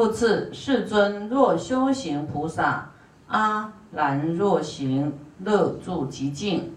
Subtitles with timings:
[0.00, 2.90] 复次，世尊若修行菩萨，
[3.26, 5.12] 阿难若行
[5.44, 6.72] 乐住极静，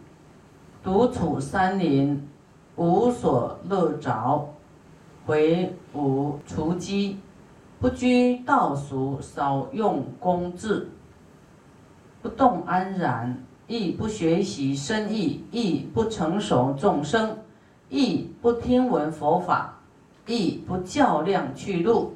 [0.83, 2.27] 独处山林，
[2.75, 4.49] 无所乐着，
[5.25, 7.17] 回无除机，
[7.79, 10.89] 不居道俗，少用功智，
[12.21, 17.37] 不动安然，亦不学习深意，亦不成熟众生，
[17.87, 19.79] 亦不听闻佛法，
[20.27, 22.15] 亦不较量去路。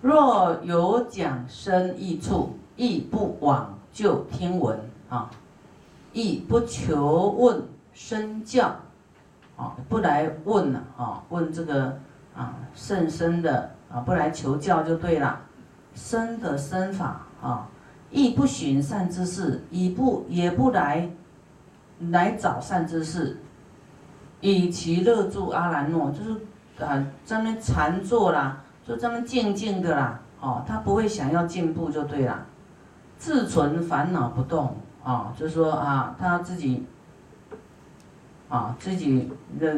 [0.00, 5.28] 若有讲深益处，亦不往就听闻啊，
[6.12, 7.60] 亦不求问
[7.92, 8.76] 身教
[9.56, 11.98] 啊，不来问了啊，问这个
[12.36, 15.40] 啊甚深的啊，不来求教就对了，
[15.94, 17.68] 深的深法啊，
[18.12, 21.10] 亦不寻善之事，亦不也不来
[22.10, 23.36] 来找善知识，
[24.40, 28.62] 以其乐住阿兰诺，就是啊在那禅坐啦。
[28.88, 32.46] 就这么静静的啦，哦，他不会想要进步就对了，
[33.18, 36.86] 自存烦恼不动，啊，就说啊，他自己，
[38.48, 39.74] 啊，自己的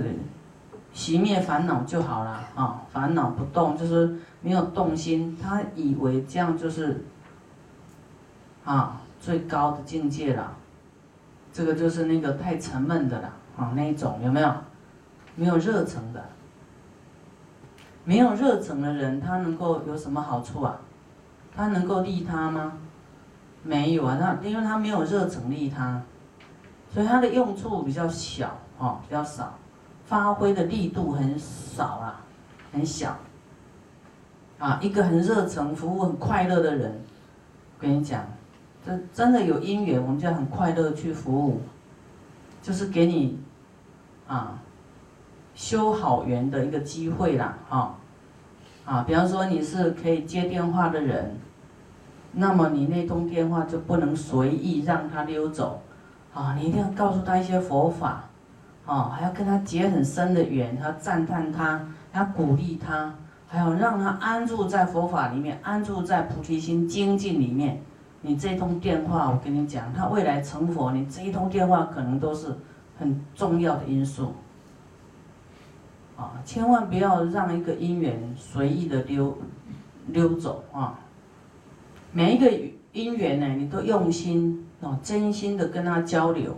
[0.95, 7.05] 熄灭烦恼就好了，啊，烦恼不动就是没有动心，他以为这样就是，
[8.65, 10.57] 啊，最高的境界了，
[11.53, 14.55] 这个就是那个太沉闷的了，啊，那一种有没有？
[15.37, 16.23] 没有热忱的。
[18.05, 20.81] 没有热忱的人，他能够有什么好处啊？
[21.55, 22.73] 他能够利他吗？
[23.63, 26.03] 没有啊，他因为他没有热忱利他，
[26.93, 29.55] 所以他的用处比较小哦，比较少，
[30.07, 32.21] 发挥的力度很少啊，
[32.73, 33.17] 很小。
[34.59, 37.01] 啊，一个很热忱、服务很快乐的人，
[37.79, 38.25] 我跟你讲，
[38.85, 41.61] 这真的有因缘，我们就很快乐去服务，
[42.63, 43.39] 就是给你
[44.27, 44.59] 啊。
[45.61, 47.95] 修好缘的一个机会啦，啊，
[48.87, 51.37] 啊，比方说你是可以接电话的人，
[52.33, 55.83] 那么你那通电话就不能随意让他溜走，
[56.33, 58.25] 啊，你一定要告诉他一些佛法，
[58.87, 63.15] 啊，还要跟他结很深的缘，还要赞叹他，还要鼓励他，
[63.47, 67.83] 还要让他安住在佛法里面，安住在菩提心精进里面。
[68.23, 72.57] 你这通电话，我跟你讲，他未来成佛，你这一通电话可能都是
[72.99, 74.33] 很重要的因素。
[76.21, 79.39] 啊，千万不要让一个姻缘随意的溜
[80.09, 80.99] 溜走啊！
[82.13, 82.47] 每一个
[82.93, 86.55] 姻缘呢，你都用心哦，真心的跟他交流，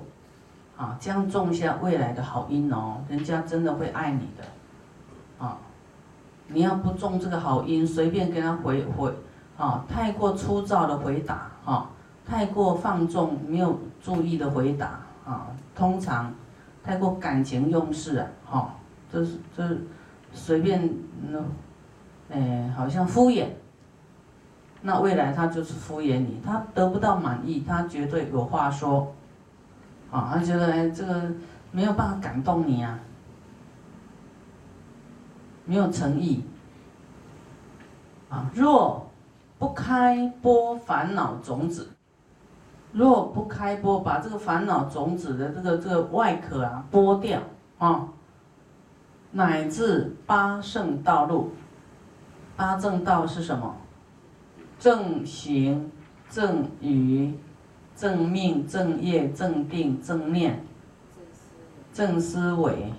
[0.77, 5.56] 啊，这样种下未来的好因哦，人家真的会爱你的，啊！
[6.49, 9.15] 你要不种这个好因，随便跟他回回，
[9.56, 11.89] 啊，太过粗糙的回答，啊，
[12.27, 16.34] 太过放纵没有注意的回答，啊，通常
[16.83, 18.75] 太过感情用事啊，
[19.12, 19.81] 就是就是
[20.33, 20.89] 随便
[21.28, 21.39] 那，
[22.31, 23.47] 哎，好像敷衍。
[24.81, 29.15] 那未来他就是敷衍你，他得不到满意，他绝对有话说，
[30.11, 31.31] 啊，他觉得哎这个
[31.71, 32.99] 没有办法感动你啊，
[35.65, 36.44] 没有诚意。
[38.31, 39.11] 啊，若
[39.59, 41.91] 不开播烦恼种子，
[42.93, 47.41] 若不开播，把这个烦恼种子的这个这个外壳啊剥掉
[47.79, 48.09] 啊。
[49.32, 51.53] 乃至八圣道路，
[52.56, 53.76] 八正道是什么？
[54.78, 55.91] 正行、
[56.28, 57.32] 正语、
[57.94, 60.65] 正命、正业、正定、正念、
[61.93, 62.93] 正思维。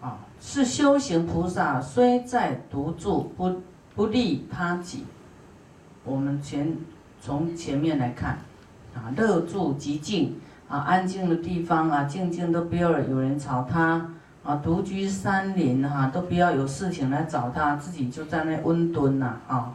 [0.00, 3.62] 啊，是修行菩萨虽在独住，不
[3.94, 5.04] 不利他己。
[6.04, 6.76] 我们前
[7.20, 8.38] 从前面来看，
[8.94, 14.12] 啊，乐住极静，啊，安静的地方啊，静静都不要有人吵他。
[14.46, 19.74] 啊，独居山林哈，都不要有事情来找他，自己就在那温蹲呐，啊，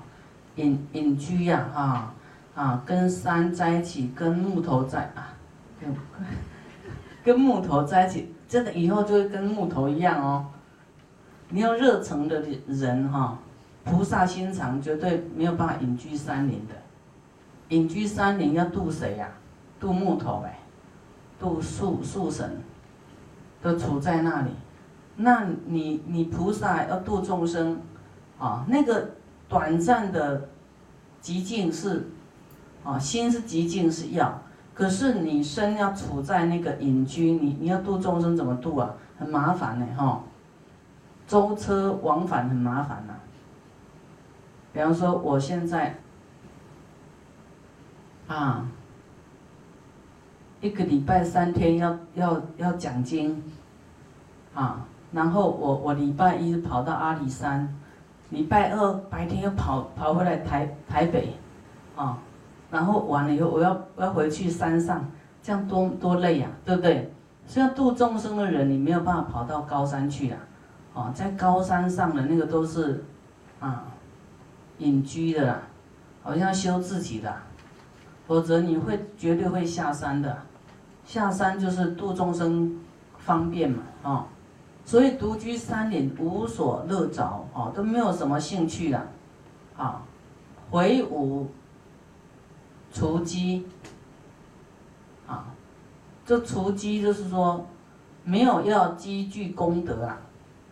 [0.55, 2.13] 隐隐居呀，哈，
[2.55, 5.35] 啊，跟山在一起，跟木头在啊，
[7.21, 10.45] 跟木头在一起，真的以后就会跟木头一样哦。
[11.49, 13.37] 你要热诚的人哈，
[13.83, 16.75] 菩萨心肠绝对没有办法隐居山林的。
[17.75, 19.27] 隐居山林要渡谁呀？
[19.81, 20.59] 渡木头哎，
[21.37, 22.57] 渡树树神。
[23.61, 24.51] 都处在那里，
[25.17, 27.79] 那你你菩萨要度众生，
[28.39, 29.11] 啊，那个
[29.47, 30.49] 短暂的
[31.19, 32.09] 极静是，
[32.83, 34.41] 啊，心是极静是要，
[34.73, 38.95] 可是你身要处在那个隐居，你你要度众生怎么度啊？
[39.19, 40.23] 很麻烦呢，哈，
[41.27, 43.13] 舟车往返很麻烦呐。
[44.73, 45.99] 比方说我现在，
[48.27, 48.65] 啊。
[50.61, 53.41] 一个礼拜三天要要要讲经，
[54.53, 57.67] 啊，然后我我礼拜一跑到阿里山，
[58.29, 61.33] 礼拜二白天又跑跑回来台台北，
[61.95, 62.19] 啊，
[62.69, 65.03] 然后完了以后我要我要回去山上，
[65.41, 67.11] 这样多多累呀，对不对？
[67.47, 70.31] 所以度众生的人，你没有办法跑到高山去
[70.93, 73.03] 啊，在高山上的那个都是
[73.59, 73.83] 啊
[74.77, 75.63] 隐居的啦，
[76.21, 77.33] 好像修自己的，
[78.27, 80.37] 否则你会绝对会下山的，
[81.11, 82.79] 下山就是度众生
[83.17, 84.25] 方便嘛，啊。
[84.85, 89.05] 所以独居山林无所乐着，哦，都没有什么兴趣了，
[89.75, 90.01] 啊，
[90.69, 91.49] 回五
[92.93, 93.67] 除积，
[95.27, 95.47] 啊，
[96.25, 97.65] 这除积就是说，
[98.23, 100.17] 没有要积聚功德啊，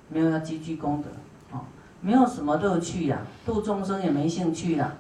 [0.08, 1.10] 没有要积聚功德，
[1.54, 1.62] 啊，
[2.00, 4.96] 没有什么乐趣呀，度众生也没兴趣了，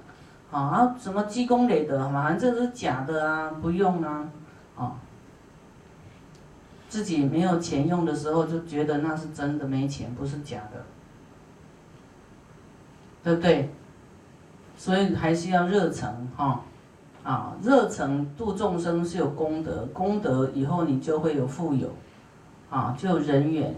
[0.52, 4.28] 啊，什么积功累德，反正这是假的啊，不用，啊。
[6.90, 10.84] 自己没有钱用的时候，就觉得那是真的没钱，不是假的，
[13.24, 13.70] 对不对？
[14.76, 16.64] 所以还是要热诚哈，
[17.24, 21.90] 啊，热诚度众生是有功德，功德以后你就会有富有，
[22.72, 23.76] 啊，就人缘，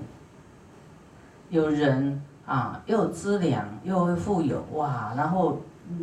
[1.50, 5.60] 有人啊，又有资粮，又会富有哇，然后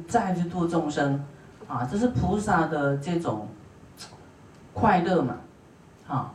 [0.07, 1.25] 再去度众生，
[1.67, 3.49] 啊，这是菩萨的这种
[4.75, 5.37] 快乐嘛，
[6.07, 6.35] 啊。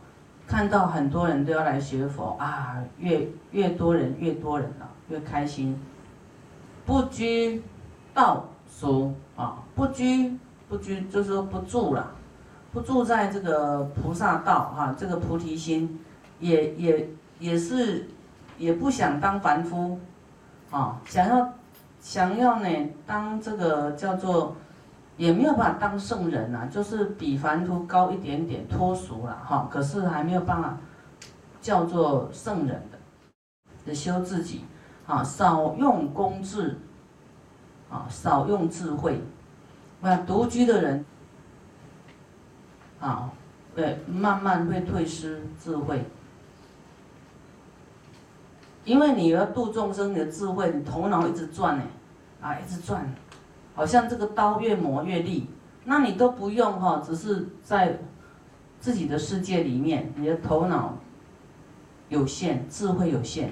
[0.53, 5.75] 看到很多人都要来学佛啊，越越多人越多人了，越开心。
[6.85, 7.63] 不拘
[8.13, 10.37] 道俗啊，不拘
[10.69, 12.11] 不拘就是说不住了，
[12.71, 15.99] 不住在这个菩萨道哈，这个菩提心，
[16.39, 17.09] 也也
[17.39, 18.07] 也是
[18.59, 19.99] 也不想当凡夫
[20.69, 21.51] 啊，想要
[21.99, 22.69] 想要呢
[23.07, 24.55] 当这个叫做。
[25.17, 30.77] 也没有办法当圣人呐，就是比凡夫高一点点脱俗了哈，可是还没有办法
[31.61, 32.97] 叫做圣人的，
[33.85, 34.65] 得修自己
[35.05, 36.77] 啊，少用功智
[37.91, 39.21] 啊，少用智慧。
[40.01, 41.05] 那独居的人
[42.99, 43.31] 啊，
[43.75, 46.03] 对，慢慢会退失智慧，
[48.83, 51.83] 因为你要度众生，你的智慧，你头脑一直转呢，
[52.41, 53.07] 啊，一直转。
[53.75, 55.47] 好像这个刀越磨越利，
[55.85, 57.99] 那你都不用哈，只是在
[58.79, 60.97] 自己的世界里面，你的头脑
[62.09, 63.51] 有限，智慧有限。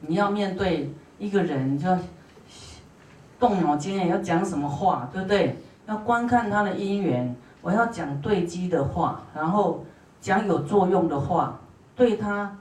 [0.00, 1.98] 你要面对一个人，就要
[3.38, 5.56] 动脑筋，要讲什么话，对不对？
[5.86, 9.84] 要观看他的因缘，我要讲对机的话，然后
[10.20, 11.58] 讲有作用的话，
[11.96, 12.58] 对他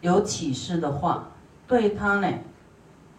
[0.00, 1.28] 有启示的话，
[1.66, 2.28] 对他呢？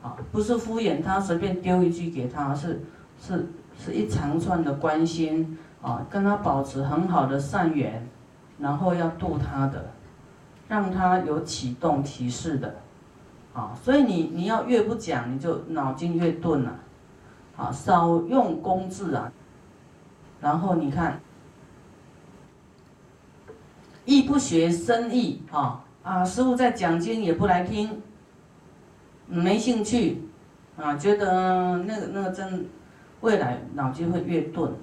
[0.02, 2.82] 啊，不是敷衍他，随便丢一句给他，是
[3.22, 8.08] 是是一长串的关心啊，跟他保持很好的善缘，
[8.58, 9.92] 然后要度他的，
[10.68, 12.76] 让他有启动提示的，
[13.54, 16.80] 啊，所以你你要越不讲，你就脑筋越钝了，
[17.56, 19.32] 啊，少用功字啊，
[20.42, 21.20] 然后你看，
[24.06, 28.02] 亦不学深意啊啊，师傅在讲经也不来听。
[29.34, 30.22] 没兴趣，
[30.76, 32.68] 啊，觉得那个那个真，
[33.22, 34.74] 未来脑筋会越钝，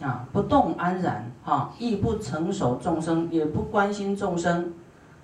[0.00, 4.72] 啊，不动安然，哈，亦不成熟众生，也不关心众生，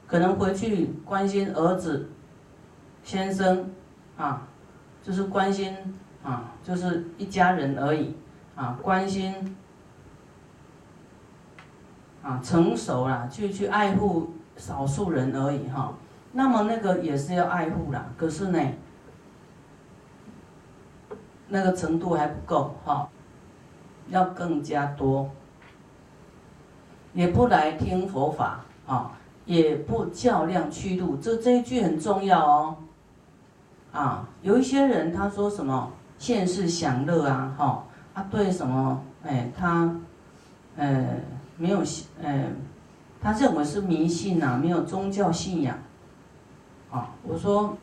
[0.06, 2.11] 可能回去关心儿子、
[3.03, 3.71] 先生，
[4.19, 4.46] 啊，
[5.03, 5.75] 就是关心
[6.22, 8.15] 啊，就是一家人而已，
[8.55, 9.56] 啊，关心，
[12.22, 15.94] 啊，成熟了，去去爱护少数人而已，哈。
[16.32, 18.58] 那么那个也是要爱护啦，可是呢，
[21.48, 23.06] 那个程度还不够哈，
[24.08, 25.31] 要更加多，
[27.12, 29.12] 也不来听佛法啊，
[29.44, 32.77] 也不较量去度，这这一句很重要哦。
[33.93, 37.84] 啊，有一些人他说什么现世享乐啊，哈，
[38.15, 39.94] 他对什么哎他，
[40.77, 41.17] 呃
[41.58, 42.46] 没有信，呃
[43.20, 45.77] 他认为是迷信呐，没有宗教信仰。
[46.93, 47.77] 啊，我说，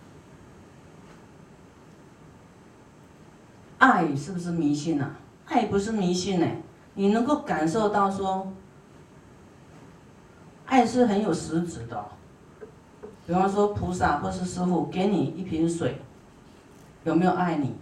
[3.79, 5.09] 爱是不是迷信呐？
[5.47, 6.45] 爱不是迷信呢，
[6.93, 8.53] 你能够感受到说，
[10.67, 12.05] 爱是很有实质的。
[13.25, 15.99] 比方说菩萨或是师傅给你一瓶水，
[17.03, 17.75] 有没有爱你？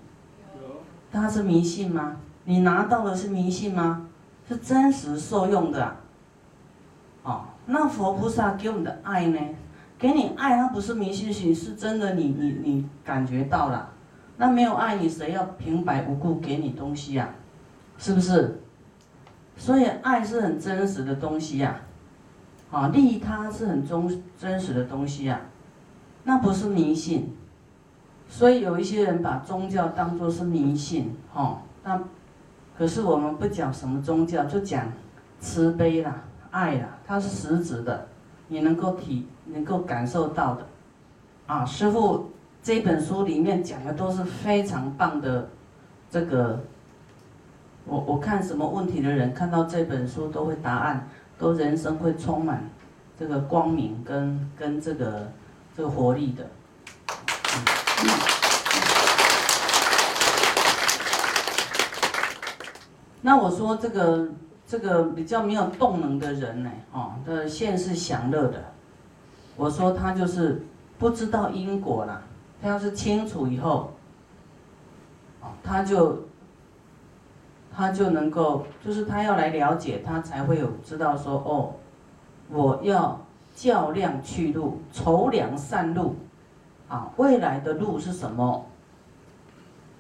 [0.62, 0.82] 有。
[1.12, 2.16] 他是迷信吗？
[2.46, 4.08] 你拿到的是迷信吗？
[4.48, 5.98] 是真实受用的。
[7.24, 9.40] 哦，那佛菩萨给我们的爱呢？
[9.98, 12.14] 给你爱，他不是迷信性，是真的。
[12.14, 13.90] 你你你感觉到了，
[14.38, 17.30] 那没有爱你，谁要平白无故给你东西呀？
[17.98, 18.60] 是不是？
[19.56, 21.80] 所以爱是很真实的东西呀，
[22.70, 25.42] 啊，利他是很忠真实的东西呀，
[26.24, 27.36] 那不是迷信。
[28.30, 32.00] 所以有一些人把宗教当作是迷信，哦，那
[32.78, 34.86] 可是我们不讲什么宗教，就讲
[35.40, 38.08] 慈悲啦、爱啦，它是实质的，
[38.48, 40.66] 你能够体、能够感受到的。
[41.48, 45.50] 啊，师傅这本书里面讲的都是非常棒的，
[46.10, 46.60] 这个，
[47.86, 52.70] 我我看什么问题的人看到这本书都会答案，都人生会充满
[53.18, 55.32] 这个光明跟跟这个
[55.76, 56.46] 这个活力的。
[63.22, 64.28] 那我说这个
[64.68, 68.66] 这个比较没有动能的人呢，哦，的现世享乐的，
[69.56, 70.62] 我说他就是
[71.00, 72.22] 不知道因果啦。
[72.62, 73.94] 他要是清楚以后，
[75.40, 76.24] 哦，他就
[77.74, 81.74] 他就能够，就是他要来了解，他才会有知道说，哦，
[82.50, 83.22] 我要
[83.56, 86.16] 较量去路，筹量善路，
[86.90, 88.66] 啊，未来的路是什么？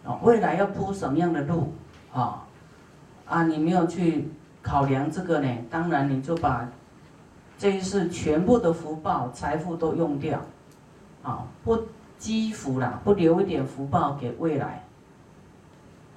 [0.03, 1.71] 啊，未来要铺什么样的路？
[2.11, 2.43] 啊？
[3.27, 4.31] 啊，你没有去
[4.67, 6.69] 考量这个呢，当然你就把
[7.57, 10.41] 这一世全部的福报、财富都用掉，
[11.23, 11.83] 啊，不
[12.17, 14.83] 积福啦，不留一点福报给未来，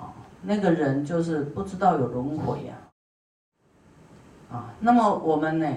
[0.01, 0.11] 啊，
[0.43, 2.75] 那个人就是不知道有轮回呀，
[4.51, 5.69] 啊，那么我们呢，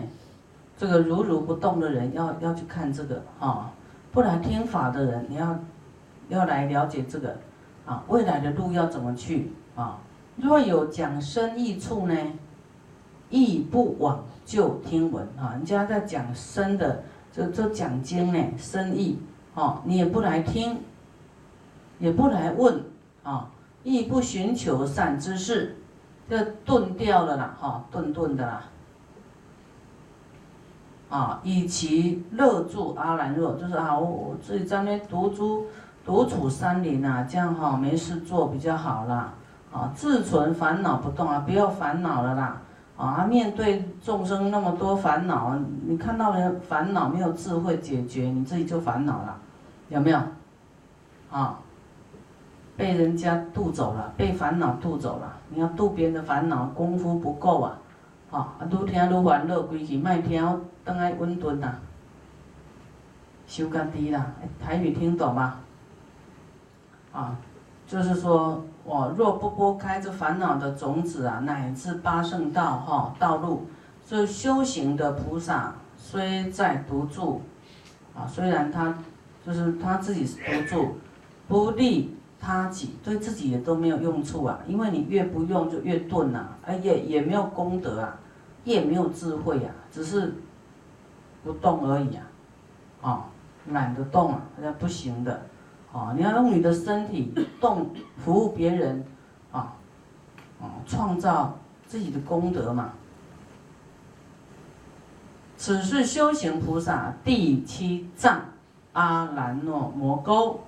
[0.75, 3.72] 这个如如不动的人要要去看这个啊，
[4.12, 5.60] 不然听法的人你要
[6.30, 7.38] 要来了解这个，
[7.86, 10.00] 啊，未来的路要怎么去啊？
[10.36, 12.15] 若有讲生意处呢，
[13.34, 15.54] 亦不往就听闻啊！
[15.54, 19.18] 人家在讲生的，这这讲经呢，生意
[19.56, 20.78] 哦，你也不来听，
[21.98, 22.80] 也不来问
[23.24, 23.50] 啊，
[23.82, 25.75] 亦不寻求善知识，
[26.30, 28.63] 这顿掉了啦，哈，顿顿的啦，
[31.10, 35.66] 啊，以其乐住阿兰若，就是啊，我我自己在那独住
[36.06, 39.34] 独处山林啊，这样哈，没事做比较好啦。
[39.72, 42.62] 啊，自存烦恼不动啊，不要烦恼了啦！
[42.96, 49.36] 啊，面对众生那么多烦恼，你看到人烦恼没有智慧解决，你自己就烦恼了，
[49.90, 50.20] 有没有？
[51.32, 51.60] 啊，
[52.78, 55.38] 被人家渡走了，被烦恼渡走了。
[55.50, 57.80] 你要渡别人的烦恼，功夫不够啊！
[58.30, 61.74] 啊，愈听愈烦恼，归去卖听，等爱稳顿呐，
[63.48, 64.28] 修家低啦，
[64.64, 65.56] 台语听懂吗？
[67.12, 67.36] 啊，
[67.88, 68.64] 就是说。
[68.86, 73.66] 我若不拨开这烦恼的种子啊，乃至八圣道哈道路，
[74.06, 77.42] 这修行的菩萨虽在独住，
[78.13, 78.98] 啊，虽然他
[79.46, 80.98] 就是他自己是独住，
[81.48, 84.60] 不利他己，对自己也都没有用处啊。
[84.68, 88.20] 因为你越不用就越钝呐，哎也也没有功德啊，
[88.66, 90.34] 也没有智慧啊，只是
[91.42, 92.25] 不动而已啊，
[93.02, 93.25] 啊，
[93.70, 95.42] 懒得动啊，那不行的。
[95.94, 97.32] 啊，你要用你的身体
[97.62, 99.06] 动，服务别人，
[99.52, 99.76] 啊，
[100.60, 102.94] 啊，创造自己的功德嘛。
[105.56, 108.42] 此是修行菩萨第七障
[108.94, 110.62] 阿兰若魔沟，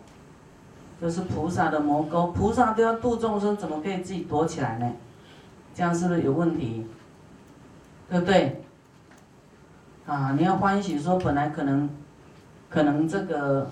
[1.02, 2.28] 就是菩萨的魔沟。
[2.28, 4.92] 菩萨都要度众生，怎么可以自己躲起来呢？
[5.74, 6.86] 这样是不是有问题？
[8.12, 8.64] 对不对？
[10.06, 11.90] 啊，你要欢喜说，本来可能，
[12.70, 13.68] 可能这个。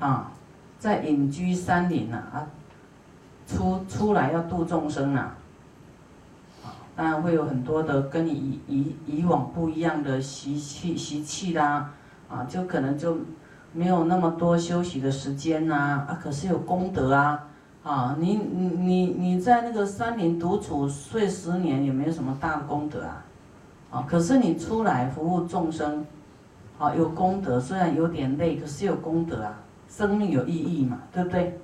[0.00, 0.32] 啊，
[0.78, 2.46] 在隐居山林呐，啊，
[3.46, 5.32] 出出来要度众生呐，
[6.64, 11.92] 啊，当然会有很多的跟你以以以往不一样的习气习气啦，
[12.30, 13.18] 啊，就可能就
[13.74, 17.46] 没有那么多休息的时间呐，啊，可是有功德啊，
[17.82, 23.22] 啊，你你你你在那个山林独处睡十年也没有什么大的功德啊，
[23.90, 26.06] 啊，可是你出来服务众生，
[26.78, 29.58] 啊，有功德，虽然有点累，可是有功德啊。
[29.90, 31.58] 生命有意义嘛，对不对？